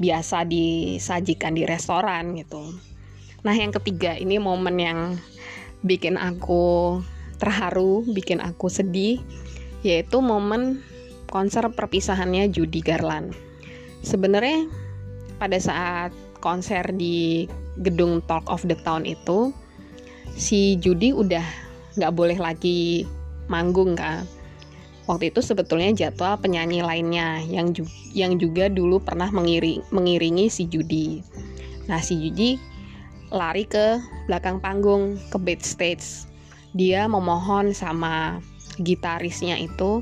biasa 0.00 0.48
disajikan 0.48 1.54
di 1.54 1.68
restoran 1.68 2.34
gitu. 2.34 2.72
Nah 3.42 3.54
yang 3.54 3.74
ketiga 3.74 4.16
ini 4.16 4.38
momen 4.38 4.76
yang 4.78 5.00
bikin 5.82 6.14
aku 6.16 6.98
terharu, 7.42 8.06
bikin 8.06 8.38
aku 8.38 8.70
sedih, 8.70 9.18
yaitu 9.82 10.22
momen 10.22 10.78
konser 11.26 11.66
perpisahannya 11.74 12.46
Judy 12.54 12.78
Garland. 12.78 13.34
Sebenarnya 14.06 14.70
pada 15.42 15.58
saat 15.58 16.14
konser 16.42 16.82
di 16.90 17.46
gedung 17.78 18.18
Talk 18.26 18.44
of 18.50 18.66
the 18.66 18.74
Town 18.82 19.06
itu, 19.06 19.54
si 20.34 20.76
Judy 20.82 21.14
udah 21.14 21.44
nggak 21.94 22.12
boleh 22.12 22.36
lagi 22.36 23.06
manggung 23.46 23.94
kan. 23.94 24.26
Waktu 25.06 25.34
itu 25.34 25.42
sebetulnya 25.42 25.90
jadwal 25.94 26.38
penyanyi 26.38 26.82
lainnya 26.82 27.42
yang 27.46 27.74
ju 27.74 27.86
yang 28.14 28.38
juga 28.38 28.66
dulu 28.70 29.02
pernah 29.02 29.30
mengiring, 29.30 29.82
mengiringi 29.94 30.46
si 30.50 30.66
Judy. 30.66 31.22
Nah 31.86 31.98
si 31.98 32.18
Judy 32.18 32.58
lari 33.32 33.66
ke 33.66 33.98
belakang 34.28 34.60
panggung 34.60 35.16
ke 35.32 35.40
backstage 35.40 36.28
dia 36.72 37.04
memohon 37.04 37.76
sama 37.76 38.40
gitarisnya 38.80 39.60
itu 39.60 40.00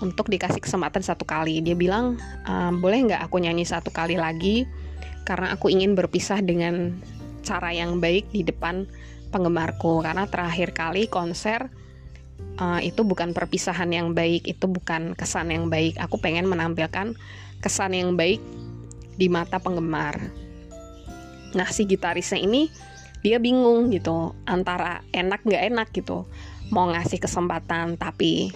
untuk 0.00 0.26
dikasih 0.32 0.58
kesempatan 0.58 1.04
satu 1.04 1.22
kali. 1.22 1.60
Dia 1.60 1.76
bilang, 1.76 2.16
e, 2.48 2.52
boleh 2.80 3.12
nggak 3.12 3.22
aku 3.28 3.38
nyanyi 3.38 3.68
satu 3.68 3.92
kali 3.92 4.16
lagi 4.16 4.64
karena 5.22 5.54
aku 5.54 5.70
ingin 5.70 5.94
berpisah 5.94 6.42
dengan 6.42 6.98
cara 7.42 7.74
yang 7.74 7.98
baik 7.98 8.30
di 8.30 8.46
depan 8.46 8.86
penggemarku. 9.34 10.02
Karena 10.02 10.28
terakhir 10.30 10.74
kali 10.74 11.10
konser 11.10 11.70
uh, 12.58 12.80
itu 12.82 13.02
bukan 13.02 13.34
perpisahan 13.34 13.90
yang 13.90 14.14
baik, 14.14 14.46
itu 14.46 14.66
bukan 14.70 15.18
kesan 15.18 15.50
yang 15.50 15.66
baik. 15.72 15.98
Aku 15.98 16.18
pengen 16.18 16.46
menampilkan 16.46 17.14
kesan 17.62 17.92
yang 17.94 18.14
baik 18.14 18.42
di 19.16 19.26
mata 19.30 19.58
penggemar. 19.58 20.18
Nah 21.52 21.68
si 21.68 21.84
gitarisnya 21.84 22.40
ini 22.40 22.72
dia 23.22 23.38
bingung 23.38 23.94
gitu 23.94 24.34
antara 24.50 25.06
enak 25.14 25.46
nggak 25.46 25.64
enak 25.70 25.88
gitu 25.94 26.26
mau 26.74 26.90
ngasih 26.90 27.22
kesempatan 27.22 27.94
tapi 27.94 28.50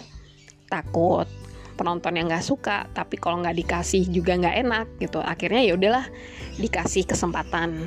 takut 0.67 1.31
penonton 1.77 2.17
yang 2.17 2.27
nggak 2.27 2.43
suka 2.43 2.89
tapi 2.97 3.21
kalau 3.21 3.45
nggak 3.45 3.57
dikasih 3.61 4.09
juga 4.09 4.35
nggak 4.41 4.57
enak 4.67 4.87
gitu. 4.99 5.21
Akhirnya 5.21 5.63
ya 5.63 5.77
udahlah 5.77 6.09
dikasih 6.57 7.05
kesempatan. 7.05 7.87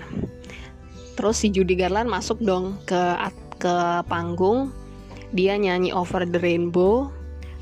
Terus 1.17 1.36
si 1.41 1.51
Judy 1.51 1.75
Garland 1.75 2.08
masuk 2.08 2.39
dong 2.39 2.79
ke 2.88 3.17
ke 3.60 3.75
panggung. 4.08 4.72
Dia 5.36 5.60
nyanyi 5.60 5.91
Over 5.91 6.29
the 6.29 6.39
Rainbow. 6.39 7.12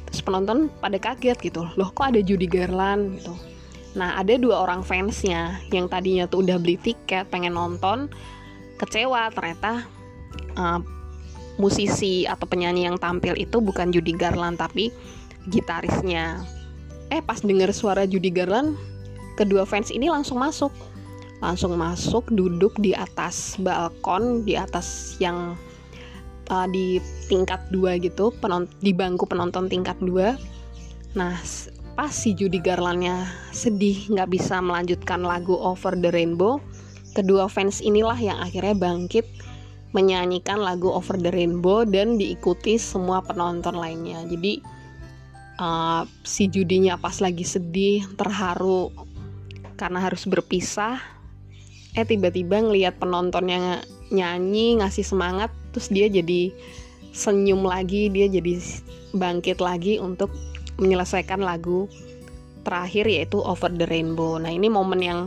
Terus 0.07 0.22
penonton 0.24 0.72
pada 0.79 0.96
kaget 1.01 1.39
gitu. 1.41 1.67
Loh 1.75 1.89
kok 1.91 2.13
ada 2.13 2.22
Judy 2.22 2.48
Garland 2.48 3.17
gitu? 3.19 3.34
Nah 3.98 4.13
ada 4.19 4.38
dua 4.38 4.62
orang 4.62 4.86
fansnya 4.86 5.57
yang 5.74 5.89
tadinya 5.89 6.29
tuh 6.29 6.46
udah 6.46 6.62
beli 6.62 6.77
tiket 6.77 7.27
pengen 7.34 7.57
nonton 7.57 8.12
kecewa 8.77 9.34
ternyata 9.34 9.89
uh, 10.53 10.79
musisi 11.57 12.29
atau 12.29 12.46
penyanyi 12.46 12.86
yang 12.86 13.01
tampil 13.01 13.34
itu 13.34 13.57
bukan 13.57 13.89
Judy 13.89 14.13
Garland 14.13 14.62
tapi 14.62 14.93
gitarisnya. 15.50 16.44
Eh 17.12 17.24
pas 17.24 17.39
denger 17.39 17.72
suara 17.72 18.04
Judy 18.04 18.32
Garland, 18.32 18.75
kedua 19.39 19.63
fans 19.63 19.89
ini 19.92 20.12
langsung 20.12 20.39
masuk. 20.39 20.72
Langsung 21.38 21.77
masuk 21.77 22.27
duduk 22.34 22.74
di 22.82 22.98
atas 22.98 23.56
balkon 23.62 24.42
di 24.42 24.58
atas 24.58 25.16
yang 25.22 25.54
uh, 26.50 26.68
di 26.68 26.98
tingkat 27.30 27.62
dua 27.70 28.01
gitu, 28.01 28.34
di 28.82 28.92
bangku 28.92 29.30
penonton 29.30 29.70
tingkat 29.70 29.96
dua. 30.01 30.34
Nah 31.13 31.38
pas 31.98 32.13
si 32.13 32.34
Judy 32.34 32.62
Garlandnya 32.62 33.25
sedih 33.54 34.10
nggak 34.13 34.30
bisa 34.34 34.62
melanjutkan 34.62 35.22
lagu 35.22 35.54
Over 35.58 35.98
the 35.98 36.10
Rainbow, 36.13 36.62
Kedua 37.18 37.50
fans 37.50 37.82
inilah 37.82 38.13
yang 38.22 38.38
akhirnya 38.38 38.77
bangkit 38.77 39.25
menyanyikan 39.89 40.62
lagu 40.62 40.94
Over 40.94 41.18
the 41.18 41.34
Rainbow 41.34 41.82
dan 41.82 42.22
diikuti 42.22 42.77
semua 42.77 43.25
penonton 43.25 43.74
lainnya. 43.74 44.22
Jadi 44.30 44.62
uh, 45.60 46.06
si 46.24 46.50
Judinya 46.50 46.98
pas 46.98 47.18
lagi 47.22 47.44
sedih, 47.44 48.06
terharu 48.18 48.94
karena 49.78 50.02
harus 50.02 50.26
berpisah, 50.26 50.98
eh 51.94 52.06
tiba-tiba 52.06 52.62
ngelihat 52.62 52.98
penontonnya 52.98 53.86
nyanyi, 54.10 54.82
ngasih 54.82 55.06
semangat, 55.06 55.54
terus 55.74 55.94
dia 55.94 56.10
jadi 56.10 56.50
senyum 57.14 57.62
lagi, 57.62 58.10
dia 58.10 58.26
jadi 58.26 58.58
bangkit 59.14 59.62
lagi 59.62 60.02
untuk 60.02 60.34
menyelesaikan 60.78 61.42
lagu 61.42 61.90
terakhir 62.66 63.10
yaitu 63.10 63.42
Over 63.42 63.74
the 63.74 63.86
Rainbow. 63.90 64.38
Nah, 64.38 64.54
ini 64.54 64.70
momen 64.70 65.02
yang 65.02 65.20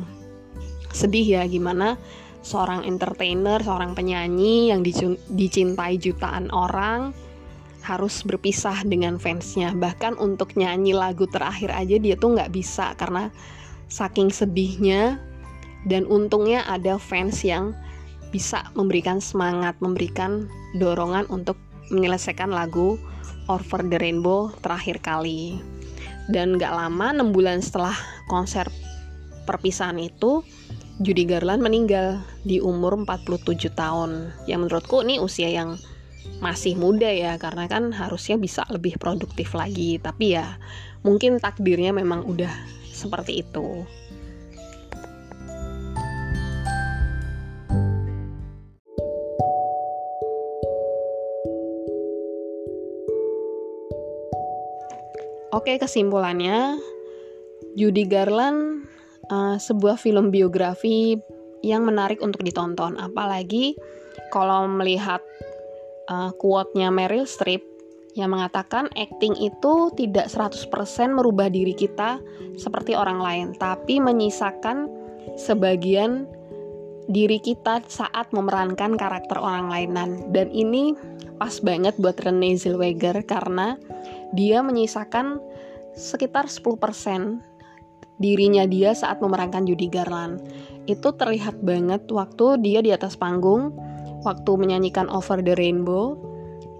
sedih 0.90 1.40
ya 1.40 1.42
gimana 1.46 1.94
seorang 2.42 2.84
entertainer, 2.88 3.60
seorang 3.62 3.94
penyanyi 3.94 4.72
yang 4.74 4.82
dicintai 5.30 6.00
jutaan 6.00 6.48
orang 6.50 7.14
harus 7.84 8.22
berpisah 8.22 8.84
dengan 8.84 9.16
fansnya. 9.16 9.72
Bahkan 9.72 10.20
untuk 10.20 10.54
nyanyi 10.56 10.92
lagu 10.92 11.24
terakhir 11.28 11.72
aja 11.72 11.96
dia 11.96 12.14
tuh 12.16 12.36
nggak 12.36 12.52
bisa 12.52 12.92
karena 12.96 13.32
saking 13.90 14.30
sedihnya 14.30 15.18
dan 15.88 16.04
untungnya 16.06 16.62
ada 16.68 17.00
fans 17.00 17.40
yang 17.42 17.72
bisa 18.30 18.62
memberikan 18.78 19.18
semangat, 19.18 19.74
memberikan 19.82 20.46
dorongan 20.78 21.26
untuk 21.32 21.58
menyelesaikan 21.90 22.54
lagu 22.54 22.96
Over 23.50 23.82
the 23.90 23.98
Rainbow 23.98 24.54
terakhir 24.62 25.02
kali. 25.02 25.58
Dan 26.30 26.62
gak 26.62 26.70
lama, 26.70 27.10
6 27.10 27.34
bulan 27.34 27.58
setelah 27.58 27.96
konser 28.30 28.70
perpisahan 29.50 29.98
itu, 29.98 30.46
Judy 31.02 31.26
Garland 31.26 31.58
meninggal 31.58 32.22
di 32.46 32.62
umur 32.62 32.94
47 32.94 33.74
tahun. 33.74 34.30
Yang 34.46 34.58
menurutku 34.62 35.02
ini 35.02 35.18
usia 35.18 35.50
yang 35.50 35.74
masih 36.40 36.76
muda 36.76 37.08
ya, 37.08 37.36
karena 37.36 37.68
kan 37.68 37.92
harusnya 37.92 38.40
bisa 38.40 38.64
lebih 38.72 38.96
produktif 38.96 39.52
lagi. 39.52 40.00
Tapi 40.00 40.36
ya, 40.36 40.56
mungkin 41.04 41.36
takdirnya 41.40 41.92
memang 41.92 42.24
udah 42.24 42.52
seperti 42.90 43.44
itu. 43.44 43.84
Oke, 55.50 55.76
kesimpulannya 55.82 56.78
Judy 57.74 58.06
Garland 58.06 58.86
uh, 59.34 59.58
sebuah 59.58 59.98
film 59.98 60.30
biografi 60.30 61.18
yang 61.60 61.84
menarik 61.84 62.22
untuk 62.22 62.46
ditonton, 62.46 62.96
apalagi 62.96 63.74
kalau 64.30 64.70
melihat 64.70 65.20
uh, 66.10 66.34
quote-nya 66.36 66.90
Meryl 66.90 67.24
Streep 67.24 67.62
yang 68.18 68.34
mengatakan 68.34 68.90
acting 68.98 69.38
itu 69.38 69.94
tidak 69.94 70.26
100% 70.26 70.66
merubah 71.14 71.46
diri 71.46 71.72
kita 71.72 72.18
seperti 72.58 72.98
orang 72.98 73.22
lain, 73.22 73.46
tapi 73.54 74.02
menyisakan 74.02 74.90
sebagian 75.38 76.26
diri 77.06 77.38
kita 77.38 77.82
saat 77.86 78.30
memerankan 78.34 78.98
karakter 78.98 79.38
orang 79.38 79.70
lain 79.70 79.90
dan 80.30 80.48
ini 80.50 80.94
pas 81.38 81.58
banget 81.62 81.96
buat 81.98 82.18
Renee 82.20 82.54
Zellweger 82.54 83.24
karena 83.26 83.74
dia 84.34 84.62
menyisakan 84.62 85.42
sekitar 85.96 86.46
10% 86.46 86.78
dirinya 88.20 88.68
dia 88.68 88.92
saat 88.92 89.18
memerankan 89.18 89.64
Judy 89.64 89.88
Garland. 89.88 90.38
Itu 90.84 91.16
terlihat 91.16 91.64
banget 91.64 92.06
waktu 92.12 92.60
dia 92.60 92.84
di 92.84 92.92
atas 92.92 93.16
panggung, 93.16 93.74
waktu 94.22 94.50
menyanyikan 94.56 95.08
Over 95.08 95.40
the 95.40 95.56
Rainbow. 95.56 96.16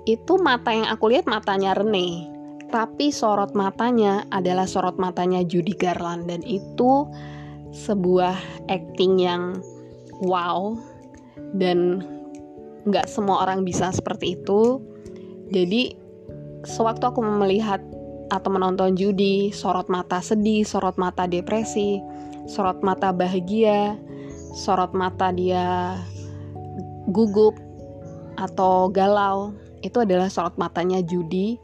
Itu 0.09 0.41
mata 0.41 0.73
yang 0.73 0.89
aku 0.89 1.13
lihat 1.13 1.29
matanya 1.29 1.77
Renee, 1.77 2.25
tapi 2.73 3.11
sorot 3.11 3.53
matanya 3.53 4.25
adalah 4.33 4.65
sorot 4.65 4.97
matanya 4.97 5.43
Judy 5.45 5.77
Garland 5.77 6.31
dan 6.31 6.41
itu 6.47 7.05
sebuah 7.75 8.35
acting 8.71 9.19
yang 9.21 9.59
wow 10.23 10.79
dan 11.59 12.03
nggak 12.87 13.11
semua 13.11 13.45
orang 13.45 13.67
bisa 13.67 13.93
seperti 13.93 14.39
itu 14.41 14.81
jadi 15.51 15.93
sewaktu 16.65 17.11
aku 17.11 17.21
melihat 17.21 17.83
atau 18.31 18.51
menonton 18.55 18.95
judi 18.95 19.51
sorot 19.51 19.91
mata 19.91 20.23
sedih 20.23 20.63
sorot 20.63 20.95
mata 20.95 21.27
depresi 21.27 21.99
sorot 22.47 22.81
mata 22.87 23.11
bahagia 23.11 23.99
sorot 24.55 24.95
mata 24.95 25.35
dia 25.35 25.99
gugup 27.11 27.59
atau 28.41 28.89
galau 28.89 29.53
itu 29.85 30.01
adalah 30.01 30.33
sorot 30.33 30.57
matanya 30.57 31.05
judi 31.05 31.61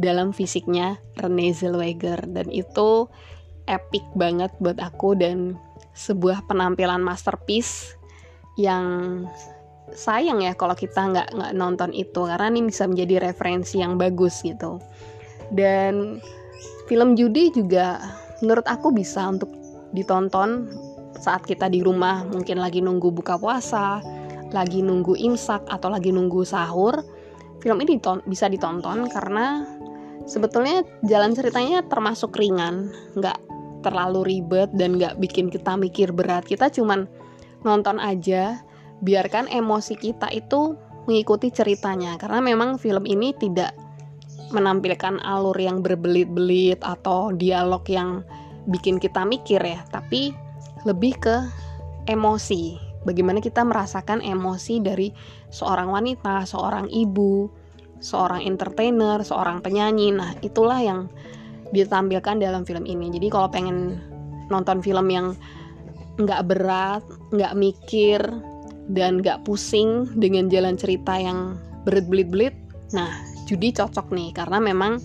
dalam 0.00 0.32
fisiknya 0.32 0.98
Renee 1.18 1.52
Zellweger. 1.52 2.24
Dan 2.30 2.48
itu 2.48 3.06
epic 3.68 4.02
banget 4.16 4.50
buat 4.58 4.78
aku 4.80 5.18
dan 5.18 5.58
sebuah 5.94 6.46
penampilan 6.46 7.02
masterpiece 7.02 7.94
yang 8.58 9.26
sayang 9.90 10.42
ya 10.42 10.54
kalau 10.54 10.78
kita 10.78 11.10
nggak 11.10 11.28
nggak 11.34 11.52
nonton 11.58 11.90
itu 11.90 12.26
karena 12.26 12.46
ini 12.54 12.70
bisa 12.70 12.86
menjadi 12.86 13.30
referensi 13.30 13.82
yang 13.82 13.98
bagus 13.98 14.42
gitu. 14.42 14.78
Dan 15.50 16.22
film 16.86 17.18
judi 17.18 17.50
juga 17.50 17.98
menurut 18.42 18.66
aku 18.70 18.94
bisa 18.94 19.26
untuk 19.26 19.50
ditonton 19.90 20.70
saat 21.18 21.42
kita 21.42 21.66
di 21.66 21.82
rumah 21.82 22.22
mungkin 22.30 22.62
lagi 22.62 22.78
nunggu 22.80 23.10
buka 23.10 23.36
puasa 23.36 23.98
lagi 24.50 24.82
nunggu 24.82 25.14
imsak 25.14 25.66
atau 25.70 25.88
lagi 25.90 26.10
nunggu 26.10 26.42
sahur 26.42 27.00
film 27.60 27.78
ini 27.84 28.00
diton 28.00 28.24
bisa 28.24 28.48
ditonton 28.48 29.06
karena 29.12 29.62
sebetulnya 30.24 30.82
jalan 31.04 31.36
ceritanya 31.36 31.84
termasuk 31.86 32.34
ringan 32.34 32.90
nggak 33.18 33.38
terlalu 33.80 34.36
ribet 34.36 34.68
dan 34.76 35.00
nggak 35.00 35.16
bikin 35.20 35.48
kita 35.48 35.74
mikir 35.74 36.12
berat. 36.12 36.44
Kita 36.44 36.68
cuman 36.68 37.08
nonton 37.64 37.96
aja 38.00 38.60
biarkan 39.00 39.48
emosi 39.48 39.96
kita 39.96 40.28
itu 40.32 40.76
mengikuti 41.08 41.48
ceritanya. 41.48 42.20
Karena 42.20 42.44
memang 42.44 42.76
film 42.76 43.08
ini 43.08 43.32
tidak 43.36 43.72
menampilkan 44.52 45.22
alur 45.24 45.56
yang 45.56 45.80
berbelit-belit 45.80 46.82
atau 46.84 47.32
dialog 47.32 47.82
yang 47.88 48.20
bikin 48.68 49.00
kita 49.00 49.24
mikir 49.24 49.62
ya 49.62 49.80
tapi 49.88 50.36
lebih 50.84 51.16
ke 51.16 51.36
emosi 52.10 52.89
bagaimana 53.04 53.40
kita 53.40 53.64
merasakan 53.64 54.20
emosi 54.20 54.80
dari 54.84 55.08
seorang 55.48 55.88
wanita 55.88 56.44
seorang 56.44 56.88
ibu 56.92 57.48
seorang 58.00 58.40
entertainer 58.48 59.20
seorang 59.20 59.60
penyanyi. 59.60 60.08
Nah 60.12 60.32
itulah 60.40 60.80
yang 60.80 61.12
ditampilkan 61.70 62.40
dalam 62.40 62.64
film 62.64 62.88
ini. 62.88 63.12
Jadi 63.12 63.28
kalau 63.28 63.52
pengen 63.52 64.00
nonton 64.48 64.80
film 64.80 65.06
yang 65.12 65.36
nggak 66.18 66.42
berat 66.48 67.04
nggak 67.30 67.54
mikir 67.56 68.20
dan 68.90 69.22
gak 69.22 69.46
pusing 69.46 70.10
dengan 70.18 70.50
jalan 70.50 70.74
cerita 70.74 71.14
yang 71.14 71.54
berit-belit-belit, 71.86 72.54
nah 72.90 73.08
Judi 73.46 73.70
cocok 73.70 74.10
nih. 74.10 74.34
Karena 74.34 74.58
memang 74.58 74.98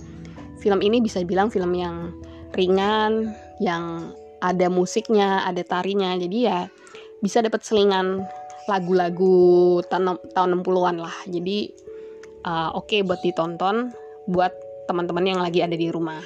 film 0.58 0.82
ini 0.82 1.00
bisa 1.06 1.22
dibilang 1.22 1.54
film 1.54 1.78
yang 1.78 2.10
ringan, 2.58 3.38
yang 3.62 4.10
ada 4.42 4.68
musiknya, 4.68 5.46
ada 5.46 5.62
tarinya, 5.62 6.18
jadi 6.18 6.38
ya 6.38 6.60
bisa 7.20 7.44
dapat 7.44 7.62
selingan 7.64 8.26
lagu-lagu 8.66 9.80
tahun, 9.88 10.18
tahun 10.34 10.50
60-an 10.62 10.98
lah. 11.00 11.16
Jadi 11.30 11.70
uh, 12.46 12.74
oke 12.74 12.90
okay 12.90 13.00
buat 13.06 13.22
ditonton 13.22 13.94
buat 14.26 14.52
teman-teman 14.90 15.26
yang 15.36 15.42
lagi 15.42 15.62
ada 15.62 15.78
di 15.78 15.90
rumah. 15.90 16.22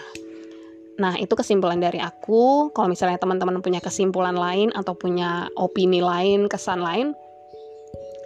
Nah, 1.00 1.16
itu 1.16 1.32
kesimpulan 1.32 1.80
dari 1.80 2.04
aku. 2.04 2.76
Kalau 2.76 2.92
misalnya 2.92 3.16
teman-teman 3.16 3.64
punya 3.64 3.80
kesimpulan 3.80 4.36
lain 4.36 4.68
atau 4.76 4.92
punya 5.00 5.48
opini 5.56 6.04
lain, 6.04 6.52
kesan 6.52 6.84
lain, 6.84 7.16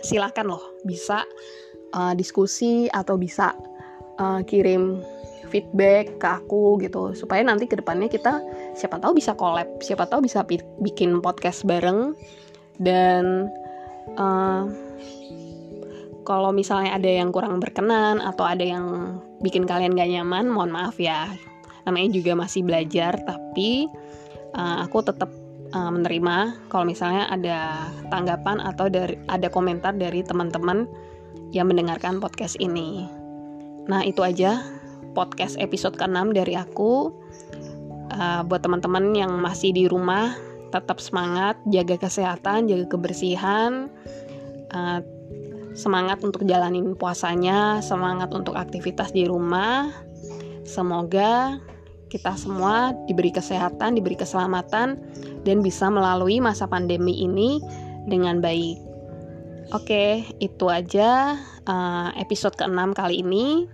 silahkan 0.02 0.44
loh 0.44 0.62
bisa 0.82 1.22
uh, 1.94 2.18
diskusi 2.18 2.90
atau 2.90 3.16
bisa 3.16 3.54
uh, 4.18 4.42
kirim 4.44 5.06
feedback 5.54 6.18
ke 6.18 6.28
aku 6.28 6.82
gitu 6.82 7.14
supaya 7.14 7.46
nanti 7.46 7.70
ke 7.70 7.78
depannya 7.78 8.10
kita 8.10 8.42
siapa 8.74 8.98
tahu 8.98 9.22
bisa 9.22 9.38
collab 9.38 9.70
siapa 9.86 10.10
tahu 10.10 10.26
bisa 10.26 10.42
bikin 10.82 11.22
podcast 11.22 11.62
bareng 11.62 12.18
dan 12.84 13.50
uh, 14.20 14.68
kalau 16.24 16.56
misalnya 16.56 16.96
ada 16.96 17.10
yang 17.10 17.32
kurang 17.36 17.60
berkenan 17.60 18.24
atau 18.24 18.48
ada 18.48 18.64
yang 18.64 19.20
bikin 19.44 19.68
kalian 19.68 19.96
gak 19.96 20.08
nyaman 20.08 20.48
mohon 20.48 20.72
maaf 20.72 20.96
ya 21.00 21.28
namanya 21.84 22.16
juga 22.16 22.32
masih 22.36 22.64
belajar 22.64 23.20
tapi 23.28 23.92
uh, 24.56 24.88
aku 24.88 25.04
tetap 25.04 25.28
uh, 25.76 25.92
menerima 25.92 26.70
kalau 26.70 26.88
misalnya 26.88 27.28
ada 27.28 27.90
tanggapan 28.08 28.64
atau 28.64 28.88
dari 28.88 29.20
ada 29.28 29.50
komentar 29.52 29.92
dari 29.98 30.24
teman-teman 30.24 30.88
yang 31.54 31.70
mendengarkan 31.70 32.18
podcast 32.18 32.58
ini. 32.58 33.06
Nah, 33.86 34.02
itu 34.02 34.26
aja 34.26 34.64
podcast 35.14 35.60
episode 35.62 35.94
ke-6 36.00 36.34
dari 36.34 36.58
aku. 36.58 37.14
Uh, 38.14 38.42
buat 38.46 38.62
teman-teman 38.62 39.14
yang 39.18 39.34
masih 39.42 39.74
di 39.74 39.90
rumah, 39.90 40.38
tetap 40.74 40.98
semangat, 40.98 41.62
jaga 41.70 42.02
kesehatan, 42.02 42.66
jaga 42.66 42.90
kebersihan. 42.90 43.94
Uh, 44.74 45.06
semangat 45.78 46.22
untuk 46.26 46.50
jalanin 46.50 46.98
puasanya, 46.98 47.78
semangat 47.86 48.34
untuk 48.34 48.58
aktivitas 48.58 49.14
di 49.14 49.30
rumah. 49.30 49.94
Semoga 50.66 51.62
kita 52.10 52.34
semua 52.38 52.94
diberi 53.06 53.30
kesehatan, 53.30 53.98
diberi 53.98 54.18
keselamatan, 54.18 54.98
dan 55.46 55.58
bisa 55.62 55.90
melalui 55.94 56.42
masa 56.42 56.66
pandemi 56.66 57.22
ini 57.22 57.62
dengan 58.10 58.42
baik. 58.42 58.78
Oke, 59.74 60.26
itu 60.38 60.70
aja 60.70 61.38
uh, 61.66 62.10
episode 62.18 62.54
ke-6 62.58 62.94
kali 62.94 63.26
ini. 63.26 63.66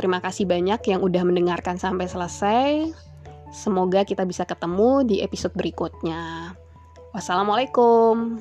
Terima 0.00 0.22
kasih 0.22 0.48
banyak 0.48 0.80
yang 0.88 1.00
udah 1.04 1.22
mendengarkan 1.26 1.76
sampai 1.76 2.06
selesai. 2.08 3.07
Semoga 3.48 4.04
kita 4.04 4.24
bisa 4.28 4.44
ketemu 4.44 5.04
di 5.08 5.16
episode 5.24 5.56
berikutnya. 5.56 6.52
Wassalamualaikum. 7.16 8.40